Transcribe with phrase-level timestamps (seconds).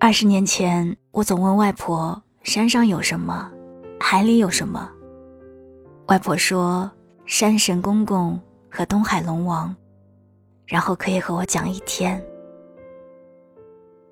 [0.00, 3.50] 二十年前，我总问外婆：“山上有什么？
[3.98, 4.88] 海里有什么？”
[6.06, 6.88] 外婆说
[7.26, 8.40] ：“山神公公
[8.70, 9.74] 和东海龙王。”
[10.66, 12.24] 然后可以和我讲一天。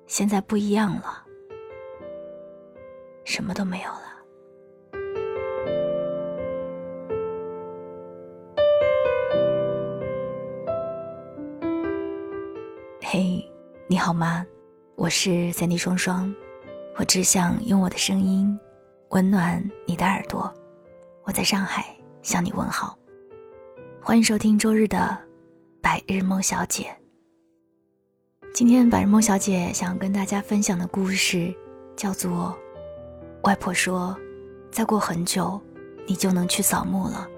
[0.07, 1.23] 现在不一样了，
[3.23, 4.01] 什么都没有了。
[13.01, 13.41] 嘿，
[13.87, 14.45] 你好吗？
[14.97, 16.33] 我是三 D 双双，
[16.95, 18.59] 我只想用我的声音
[19.09, 20.51] 温暖你的耳朵。
[21.23, 22.97] 我在上海向你问好，
[24.01, 25.15] 欢迎收听周日的
[25.83, 26.87] 白日梦小姐。
[28.55, 31.53] 今天白日梦小姐想跟大家分享的故事
[31.95, 32.57] 叫做
[33.47, 34.17] 《外婆说，
[34.71, 35.61] 再过很久，
[36.07, 37.29] 你就能去扫墓了》，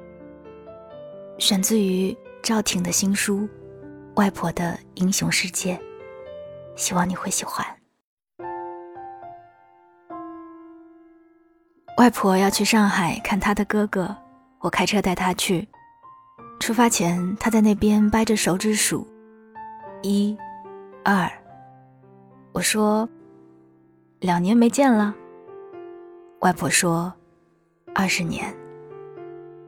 [1.44, 3.46] 选自于赵挺的新书。
[4.16, 5.78] 外婆的英雄世界，
[6.80, 7.64] 希望你会喜欢。
[11.98, 14.16] 外婆要去上海看她的哥哥，
[14.60, 15.68] 我开车带她去。
[16.62, 19.06] 出发前，她在那边掰着手指数，
[20.02, 20.36] 一、
[21.04, 21.30] 二。
[22.54, 23.08] 我说
[24.22, 25.14] ：“两年没见了。”
[26.40, 27.14] 外婆说
[27.94, 28.56] ：“二十年。”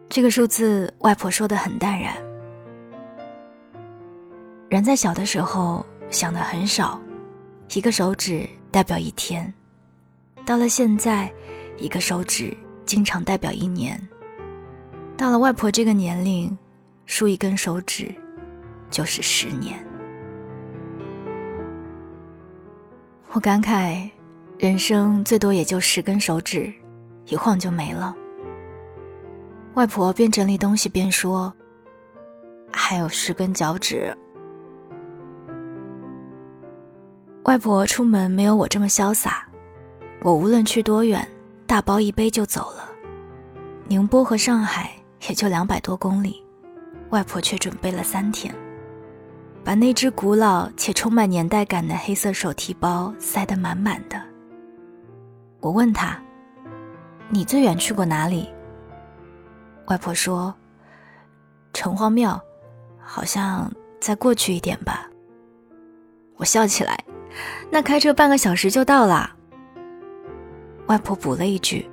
[0.07, 2.15] 这个数字，外婆说的很淡然。
[4.69, 7.01] 人在小的时候想的很少，
[7.73, 9.45] 一个手指代表一天；
[10.45, 11.31] 到了现在，
[11.77, 13.99] 一个手指经常代表一年。
[15.15, 16.55] 到了外婆这个年龄，
[17.05, 18.13] 数一根手指
[18.89, 19.83] 就是十年。
[23.31, 24.09] 我感慨，
[24.57, 26.71] 人生最多也就十根手指，
[27.27, 28.13] 一晃就没了。
[29.75, 31.53] 外婆边整理东西边说
[32.69, 34.13] ：“还有十根脚趾。”
[37.43, 39.47] 外婆出门没有我这么潇洒，
[40.21, 41.27] 我无论去多远，
[41.65, 42.87] 大包一背就走了。
[43.87, 44.91] 宁波和上海
[45.27, 46.45] 也就两百多公里，
[47.09, 48.53] 外婆却准备了三天，
[49.63, 54.21] 把那只古老且充满年代感的黑色手提包塞得满满的。
[55.59, 56.21] 我问她
[57.29, 58.47] ：“你最远去过哪里？”
[59.89, 60.53] 外婆说
[61.73, 62.39] ：“城隍庙，
[62.99, 63.69] 好像
[63.99, 65.09] 再过去一点吧。”
[66.37, 67.03] 我笑起来。
[67.69, 69.29] 那开车半个小时就到了。
[70.87, 71.89] 外婆补了一句：“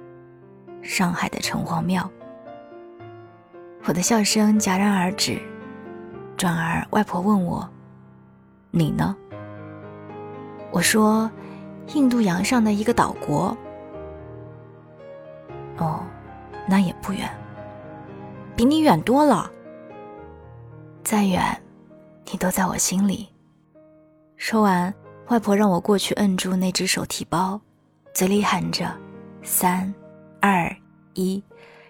[0.82, 2.10] 上海的城隍庙。”
[3.84, 5.40] 我的笑声戛然而止，
[6.36, 7.68] 转而外婆问我
[8.72, 9.16] ：“你呢？”
[10.72, 11.30] 我说
[11.94, 13.56] ：“印度洋上的一个岛国。”
[15.78, 16.00] 哦，
[16.68, 17.30] 那也不远，
[18.56, 19.48] 比你远多了。
[21.04, 21.40] 再远，
[22.30, 23.28] 你都在我心里。
[24.36, 24.92] 说完。
[25.28, 27.60] 外婆让我过去摁住那只手提包，
[28.14, 28.90] 嘴里喊着
[29.44, 29.92] “三、
[30.40, 30.74] 二、
[31.12, 31.42] 一”，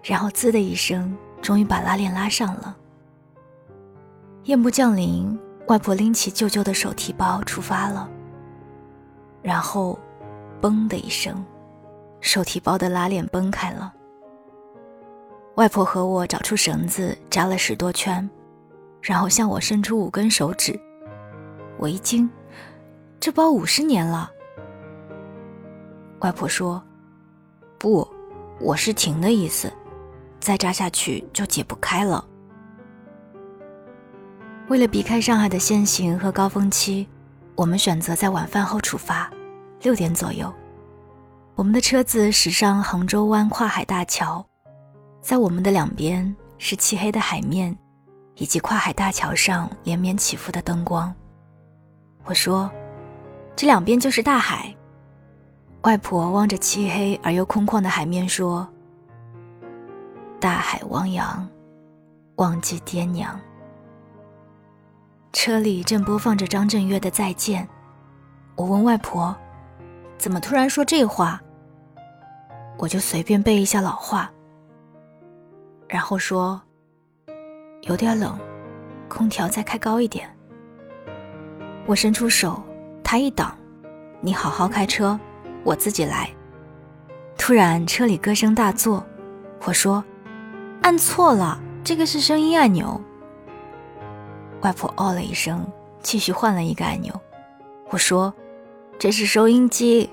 [0.02, 2.76] 然后“滋”的一声，终于把拉链拉上了。
[4.42, 5.38] 夜幕降临，
[5.68, 8.10] 外婆拎起舅舅的手提包出发了。
[9.40, 9.96] 然后
[10.60, 11.44] ，“嘣”的一声，
[12.20, 13.94] 手提包的拉链崩开了。
[15.54, 18.28] 外婆和我找出绳子扎了十多圈，
[19.00, 20.78] 然后向我伸出五根手指。
[21.78, 22.28] 我一惊。
[23.20, 24.30] 这包五十年了，
[26.20, 26.80] 外婆说
[27.76, 28.06] ：“不，
[28.60, 29.72] 我是停的意思，
[30.38, 32.24] 再扎下去就解不开了。”
[34.68, 37.08] 为了避开上海的限行和高峰期，
[37.56, 39.28] 我们选择在晚饭后出发，
[39.82, 40.52] 六点左右，
[41.56, 44.46] 我们的车子驶上杭州湾跨海大桥，
[45.20, 47.76] 在我们的两边是漆黑的海面，
[48.36, 51.12] 以及跨海大桥上连绵起伏的灯光。
[52.24, 52.70] 我说。
[53.58, 54.72] 这两边就是大海。
[55.82, 58.68] 外婆望着漆黑而又空旷的海面说
[60.38, 61.44] ：“大海汪洋，
[62.36, 63.36] 忘记爹娘。”
[65.34, 67.64] 车里正播放着张震岳的《再见》，
[68.54, 69.36] 我问外婆
[70.18, 71.42] ：“怎么突然说这话？”
[72.78, 74.30] 我就随便背一下老话，
[75.88, 76.62] 然后说
[77.82, 78.38] ：“有点冷，
[79.08, 80.32] 空调再开高一点。”
[81.86, 82.62] 我伸出手。
[83.10, 83.56] 他一挡，
[84.20, 85.18] 你好好开车，
[85.64, 86.28] 我自己来。
[87.38, 89.02] 突然车里歌声大作，
[89.64, 90.04] 我说
[90.84, 93.00] ：“按错了，这个是声音按钮。”
[94.60, 95.66] 外婆哦了一声，
[96.02, 97.18] 继续换了一个按钮。
[97.88, 98.30] 我说
[99.00, 100.10] ：“这是收音机，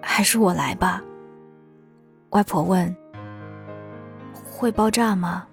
[0.00, 1.02] 还是我来吧？”
[2.30, 2.96] 外婆问
[4.32, 5.44] ：“会爆炸吗？”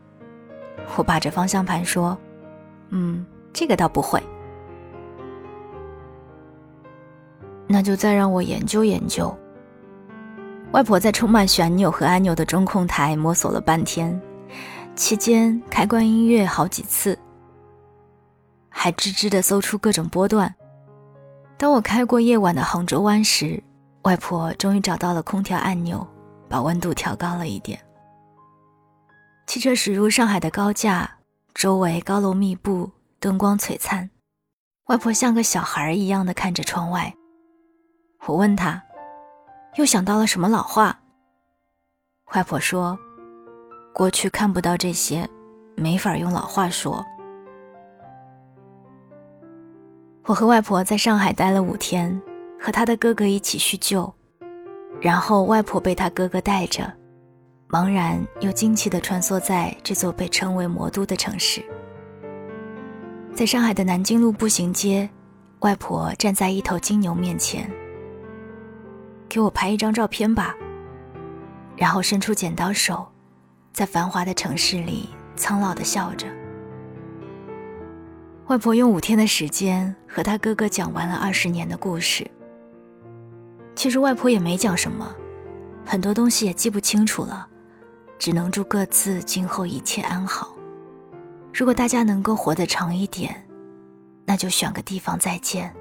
[0.97, 2.15] 我把着方向盘说
[2.93, 4.21] ：“嗯，这个倒不会。”
[7.67, 9.35] 那就再让我研究研究。
[10.71, 14.19] 外婆在充满旋钮和按钮的中控台摸索了半天，
[14.95, 17.17] 期间开关音乐好几次，
[18.69, 20.53] 还吱吱地搜出各种波段。
[21.57, 23.63] 当我开过夜晚的杭州湾时，
[24.03, 26.05] 外婆终于找到了空调按钮，
[26.47, 27.79] 把温度调高了一点。
[29.47, 31.09] 汽车驶入上海的高架，
[31.53, 34.09] 周围高楼密布，灯光璀璨。
[34.87, 37.13] 外婆像个小孩一样的看着窗外。
[38.27, 38.81] 我问他。
[39.75, 40.99] 又想到了什么老话？
[42.33, 42.97] 外婆说
[43.93, 45.27] ：“过去看不到这些，
[45.75, 47.05] 没法用老话说。”
[50.25, 52.21] 我和外婆在上海待了五天，
[52.59, 54.13] 和她的哥哥一起叙旧，
[54.99, 56.91] 然后外婆被她哥哥带着，
[57.69, 61.63] 茫然又惊奇地穿梭在这座被称为魔都的城市。
[63.33, 65.07] 在上海的南京路步行街，
[65.59, 67.69] 外婆站在一头金牛面前。
[69.29, 70.55] 给我拍一张照片吧。
[71.75, 73.07] 然后伸出剪刀手，
[73.71, 76.27] 在繁华的城市里苍老的笑着。
[78.47, 82.25] 外婆用五天的时间和他哥哥讲完了二十年的故事。
[83.75, 85.13] 其实外婆也没讲什么，
[85.85, 87.47] 很多东西也记不清楚了，
[88.17, 90.55] 只能祝各自今后一切安好。
[91.53, 93.47] 如果大家能够活得长一点，
[94.25, 95.71] 那就选个地方再见。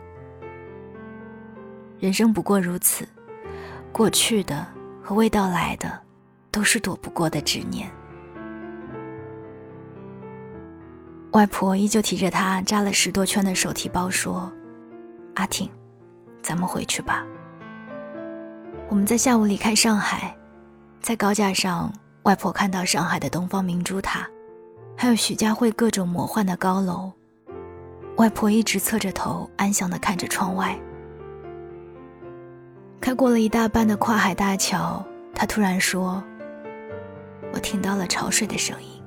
[1.99, 3.09] 人生不过如此。
[3.97, 4.67] 过去的
[5.03, 5.91] 和未到来的，
[6.51, 7.91] 都是躲不过的执念。
[11.31, 14.53] 外婆依旧提着她扎了十多圈的手提包说
[15.37, 15.71] ：“阿挺，
[16.43, 17.25] 咱们回去吧。”
[18.91, 20.37] 我们在下午离开上海，
[21.01, 21.91] 在高架上，
[22.25, 24.29] 外婆看到上海的东方明珠塔，
[24.95, 27.11] 还有徐家汇各种魔幻的高楼。
[28.19, 30.79] 外婆一直侧着头，安详地看着窗外。
[33.01, 36.23] 开过了一大半的跨海大桥，他突然说
[37.55, 39.03] ：“我听到了潮水的声音。”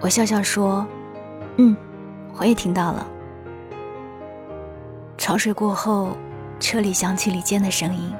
[0.00, 0.86] 我笑笑说
[1.58, 1.76] ：“嗯，
[2.38, 3.06] 我也听到了。”
[5.18, 6.16] 潮水过后，
[6.60, 8.14] 车里响起李健的声音。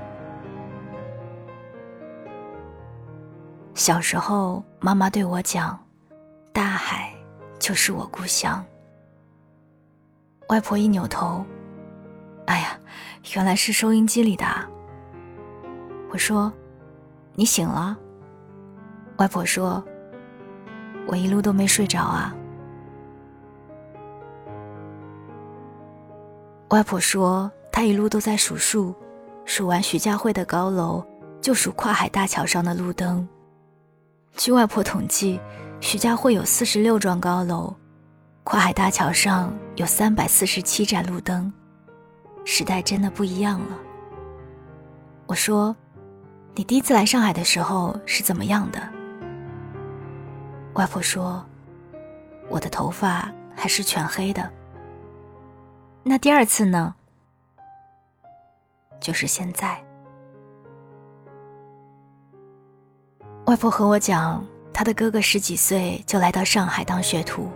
[3.75, 5.79] 小时候，妈妈对我讲
[6.53, 7.11] ：“大海
[7.59, 8.63] 就是我故乡。”
[10.51, 11.45] 外婆一扭头。
[12.47, 12.78] 哎呀，
[13.35, 14.47] 原来是收音机里的。
[16.11, 16.51] 我说
[17.35, 17.97] ：“你醒了。”
[19.19, 19.85] 外婆说
[21.07, 22.35] ：“我一路都没睡着啊。”
[26.71, 28.95] 外婆说：“她一路都在数数，
[29.45, 31.05] 数完徐家汇的高楼，
[31.41, 33.27] 就数跨海大桥上的路灯。
[34.37, 35.41] 据外婆统计，
[35.81, 37.75] 徐家汇有四十六幢高楼，
[38.45, 41.53] 跨海大桥上有三百四十七盏路灯。”
[42.51, 43.79] 时代真的不一样了。
[45.27, 45.77] 我说
[46.57, 48.81] ：“你第一次来上海的时候是怎么样的？”
[50.73, 51.45] 外婆说
[52.49, 54.51] ：“我的头发还是全黑的。”
[56.03, 56.95] 那第二次呢？
[58.99, 59.79] 就是现在。
[63.45, 64.43] 外婆和我讲，
[64.73, 67.51] 她的哥哥十几岁就来到上海当学徒。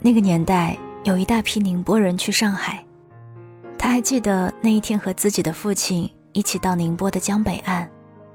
[0.00, 0.74] 那个年代。
[1.04, 2.82] 有一大批宁波人去上海，
[3.78, 7.86] 他还记得那一天和自己的父亲一起到宁波的江北岸，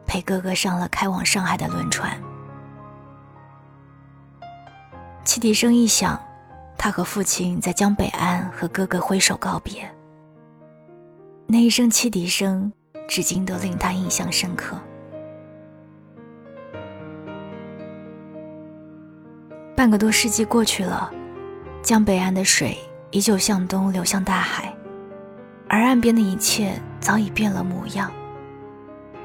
[0.05, 2.15] 陪哥哥上了开往上海的轮船。
[5.25, 6.21] 汽笛声一响，
[6.77, 9.89] 他和父亲在江北岸和哥哥挥手告别。
[11.47, 12.71] 那一声汽笛声，
[13.07, 14.77] 至今都令他印象深刻。
[19.75, 21.11] 半个多世纪过去了。
[21.89, 22.77] 江北岸的水
[23.09, 24.71] 依旧向东流向大海，
[25.67, 28.11] 而岸边的一切早已变了模样。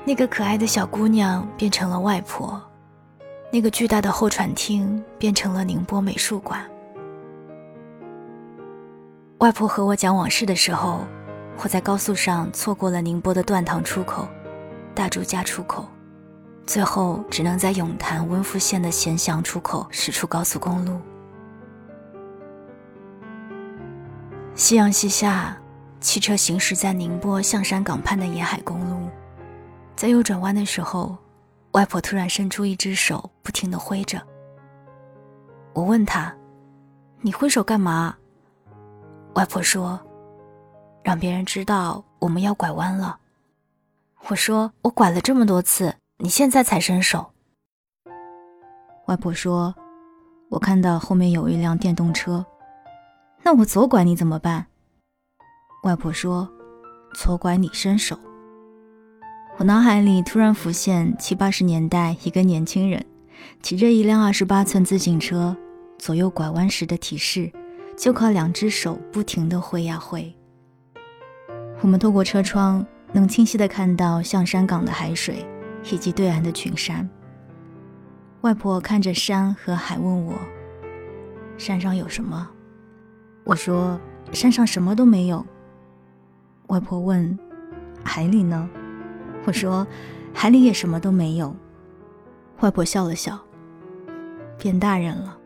[0.03, 2.59] 那个可爱的小姑娘变成了外婆，
[3.53, 6.59] 那个巨大的候船厅变成了宁波美术馆。
[9.41, 11.01] 外婆和我讲往事的时候，
[11.63, 14.27] 我在高速上错过了宁波的断塘出口、
[14.95, 15.87] 大竹家出口，
[16.67, 20.99] 最后只能在永潭温富县的咸祥出口驶出高速公路。
[24.57, 25.57] 夕阳西下，
[26.01, 29.09] 汽车行驶在宁波象山港畔的沿海公路，
[29.97, 31.17] 在右转弯的时候，
[31.73, 34.23] 外婆突然伸出一只手，不停地挥着。
[35.73, 36.33] 我问她
[37.21, 38.17] ：“你挥手干嘛？”
[39.35, 39.99] 外婆说
[41.03, 43.19] ：“让别人知道我们要拐弯了。”
[44.31, 47.29] 我说：“我拐了这么多次，你现在才伸手。”
[49.07, 49.75] 外婆说
[50.49, 52.47] ：“我看到后面有一辆电动车。”
[53.45, 54.67] 那我左拐你怎么办？
[55.83, 56.49] 外婆说
[57.15, 58.19] ：“左拐你伸手。”
[59.59, 63.05] 我脑海里突然浮现七八十年代一个年轻人
[63.61, 65.55] 骑着一辆二十八寸自行车，
[65.99, 67.53] 左右拐弯时的提示，
[67.99, 70.35] 就靠两只手不停地挥呀挥。
[71.83, 75.45] 我们透过车窗，能清晰地看到象山港的海水，
[75.93, 77.07] 以及对岸的群山。
[78.41, 80.35] 外婆看着山和海，问我
[81.59, 82.49] ：“山上有什么？”
[83.45, 84.01] 我说
[84.33, 85.45] ：“山上什么都没有。”
[86.69, 87.39] 外婆问
[88.03, 88.69] ：“海里呢？”
[89.45, 89.87] 我说
[90.33, 91.55] ：“海里也什么都没有。”
[92.61, 93.39] 外婆笑了笑，
[94.59, 95.39] 变大人了。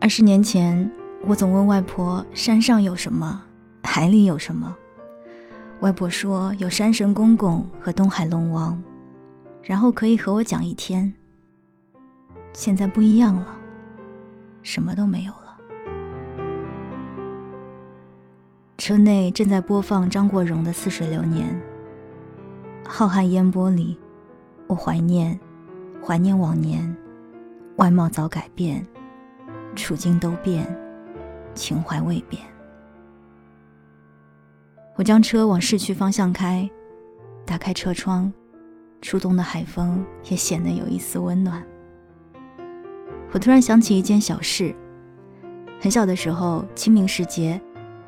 [0.00, 0.90] 二十年前，
[1.24, 3.42] 我总问外婆：“山上有什么？
[3.82, 4.76] 海里有什么？”
[5.80, 8.80] 外婆说：“有山神公公和东海龙王，
[9.62, 11.12] 然后可以和我讲一天。”
[12.52, 13.46] 现在不一样了，
[14.62, 15.41] 什么都没有了。
[18.84, 21.48] 车内正在播放张国荣的《似水流年》。
[22.90, 23.96] 浩瀚烟波里，
[24.66, 25.38] 我怀念，
[26.04, 26.96] 怀念往年，
[27.76, 28.84] 外貌早改变，
[29.76, 30.66] 处境都变，
[31.54, 32.42] 情怀未变。
[34.96, 36.68] 我将车往市区方向开，
[37.46, 38.32] 打开车窗，
[39.00, 41.64] 初冬的海风也显得有一丝温暖。
[43.30, 44.74] 我突然想起一件小事：
[45.80, 47.62] 很小的时候，清明时节，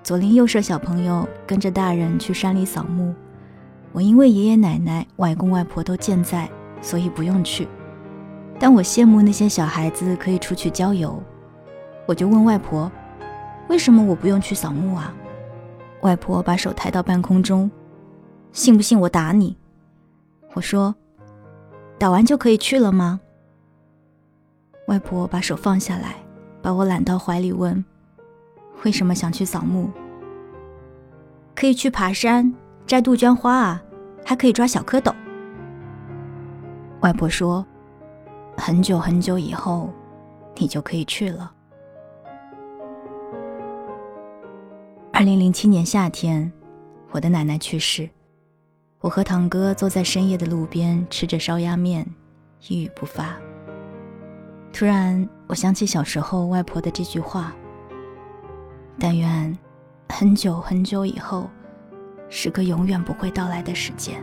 [0.04, 3.14] 左邻右舍小朋友跟着大人去山里扫墓。
[3.90, 6.46] 我因为爷爷奶奶、外公外婆都健在，
[6.82, 7.66] 所以不用去。
[8.60, 11.22] 但我羡慕那些小孩子可以出去郊游，
[12.04, 12.92] 我就问外婆
[13.70, 15.14] ：“为什么我不用去扫墓啊？”
[16.02, 17.70] 外婆把手抬到半空中
[18.52, 19.56] ：“信不信我打你？”
[20.52, 20.94] 我说
[21.98, 23.20] ：“打完就可以去了吗？”
[24.86, 26.16] 外婆把手放下来，
[26.60, 27.82] 把我揽到怀里问
[28.84, 29.90] ：“为什么想去扫墓？
[31.54, 32.54] 可以去爬山。”
[32.86, 33.82] 摘杜鹃花啊，
[34.26, 35.10] 还可以抓小蝌蚪。
[37.00, 37.64] 外婆说
[38.58, 39.88] ：“很久很久以后，
[40.56, 41.50] 你就可以去了。”
[45.14, 46.52] 二零零七年夏天，
[47.10, 48.06] 我的奶奶去世，
[49.00, 52.06] 我和堂哥坐在深夜的路边吃着烧鸭面，
[52.68, 53.34] 一语不发。
[54.74, 57.54] 突然，我想起小时候外婆的这句话
[58.98, 59.58] ：“但愿
[60.08, 61.48] 很久很久以后。”
[62.30, 64.20] 是个永远不会到来的时间。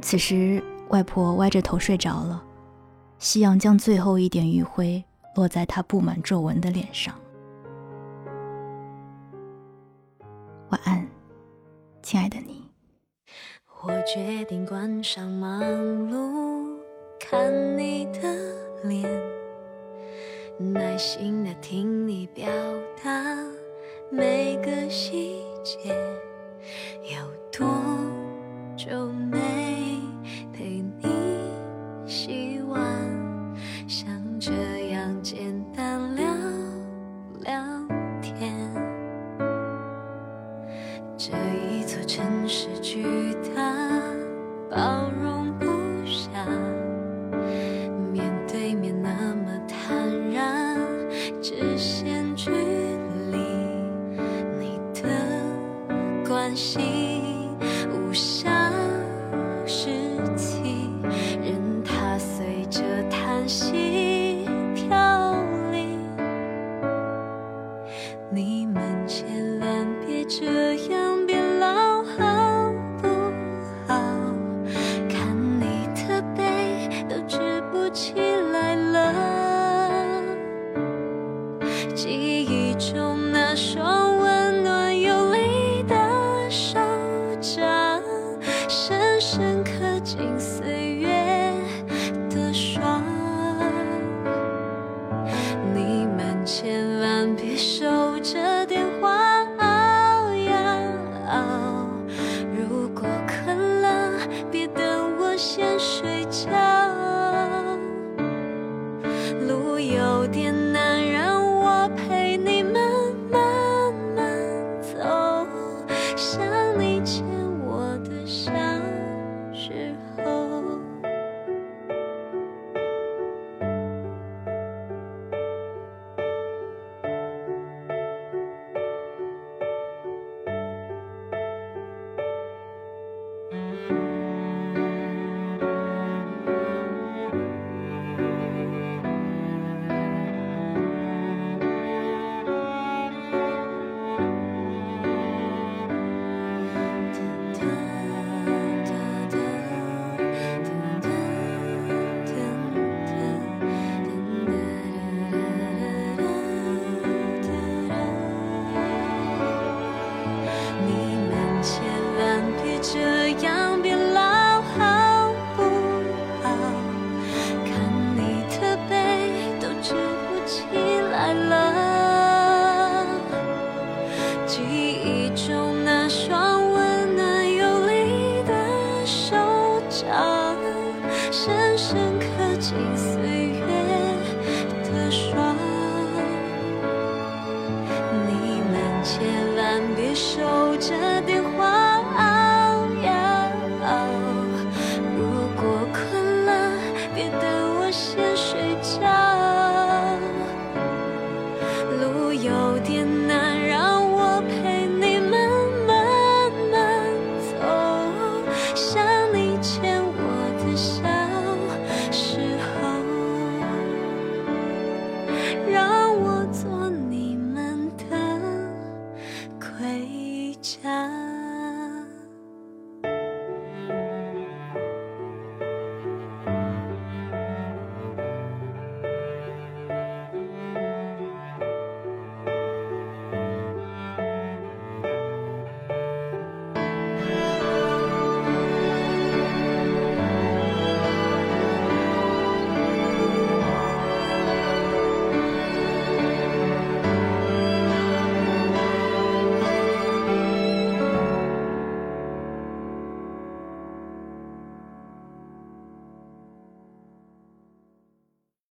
[0.00, 2.40] 此时，外婆歪着头睡着了，
[3.18, 5.02] 夕阳将最后一点余晖
[5.34, 7.12] 落在她布满皱纹的脸上。
[10.68, 11.04] 晚安，
[12.00, 12.70] 亲爱的你。
[13.82, 16.78] 我决定关上忙碌，
[17.18, 18.20] 看你的
[18.84, 19.02] 脸，
[20.62, 22.46] 耐心的听你表
[23.02, 23.10] 达。
[24.10, 25.92] 每个细节，
[27.02, 27.16] 有
[27.50, 27.66] 多
[28.76, 29.41] 久没
[68.30, 69.26] 你们千
[69.60, 71.01] 万别这样